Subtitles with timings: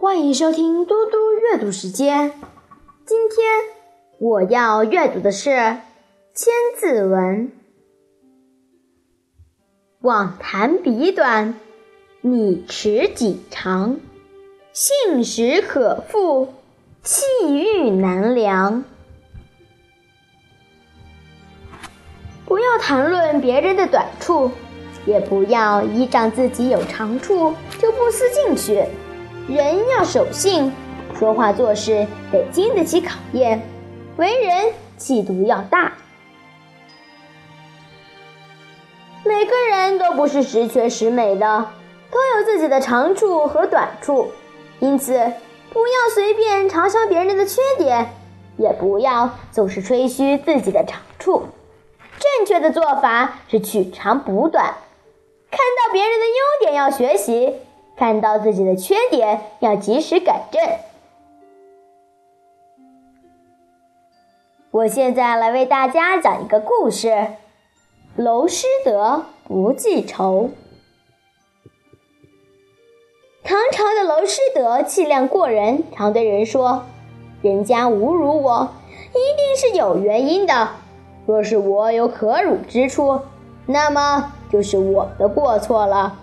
[0.00, 2.30] 欢迎收听嘟嘟阅读时间。
[3.04, 3.48] 今天
[4.20, 5.50] 我要阅读的是
[6.32, 7.48] 《千字文》。
[9.98, 11.56] 妄谈彼短，
[12.20, 13.98] 你持己长。
[14.72, 16.54] 信实可复，
[17.02, 18.84] 气欲难量。
[22.46, 24.52] 不要谈论别人的短处，
[25.06, 28.84] 也不要依仗自己有长处就不思进取。
[29.48, 30.70] 人要守信，
[31.18, 33.62] 说话做事得经得起考验，
[34.18, 35.94] 为人气度要大。
[39.24, 41.66] 每个人都不是十全十美的，
[42.10, 44.30] 都有自己的长处和短处，
[44.80, 45.14] 因此
[45.72, 48.14] 不要随便嘲笑别人的缺点，
[48.58, 51.44] 也不要总是吹嘘自己的长处。
[52.18, 54.74] 正确的做法是取长补短，
[55.50, 57.54] 看到别人的优点要学习。
[57.98, 60.62] 看到自己的缺点，要及时改正。
[64.70, 67.26] 我现在来为大家讲一个故事：
[68.14, 70.50] 娄师德不记仇。
[73.42, 76.84] 唐朝的娄师德气量过人，常对人说
[77.42, 78.68] ：“人家侮辱我，
[79.10, 80.68] 一定是有原因的。
[81.26, 83.22] 若是我有可辱之处，
[83.66, 86.20] 那么就是我的过错了。”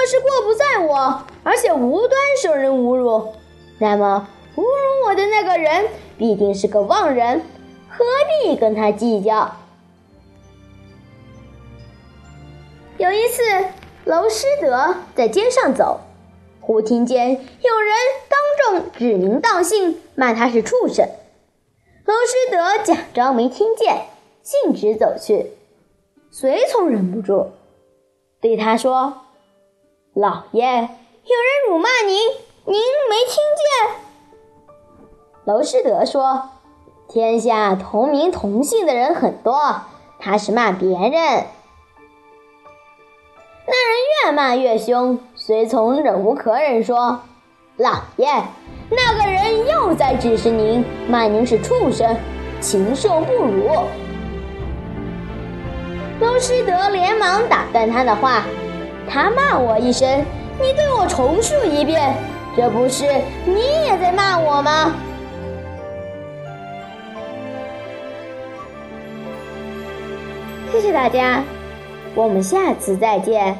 [0.00, 3.34] 若是过不在我，而且无端受人侮辱，
[3.78, 4.26] 那么
[4.56, 7.42] 侮辱我的那个人必定是个妄人，
[7.86, 8.02] 何
[8.42, 9.54] 必跟他计较？
[12.96, 13.42] 有一次，
[14.06, 16.00] 娄师德在街上走，
[16.62, 17.94] 忽听见有人
[18.26, 21.06] 当众指名道姓骂他是畜生。
[22.06, 24.06] 娄师德假装没听见，
[24.42, 25.50] 径直走去，
[26.30, 27.50] 随从忍不住
[28.40, 29.26] 对他说。
[30.14, 30.88] 老爷，有人
[31.68, 32.16] 辱骂您，
[32.64, 32.74] 您
[33.08, 33.94] 没听见？
[35.44, 36.50] 娄师德说
[37.08, 39.82] ：“天下同名同姓的人很多，
[40.18, 41.12] 他是骂别人。”
[43.68, 47.20] 那人越骂越凶，随从忍无可忍说
[47.78, 48.26] ：“老爷，
[48.90, 52.16] 那个人又在指使您，骂您是畜生，
[52.60, 53.68] 禽兽不如。”
[56.20, 58.42] 娄师德连忙打断他的话。
[59.12, 60.24] 他骂我一声，
[60.60, 62.14] 你对我重述一遍，
[62.56, 63.04] 这不是
[63.44, 64.94] 你也在骂我吗？
[70.70, 71.42] 谢谢大家，
[72.14, 73.58] 我们下次再见。